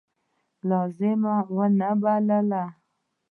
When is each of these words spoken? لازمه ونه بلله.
لازمه 0.69 1.35
ونه 1.55 1.89
بلله. 2.01 2.63